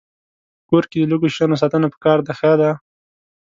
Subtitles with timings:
[0.57, 2.71] په کور کې د لږو شیانو ساتنه پکار ده ښه ده.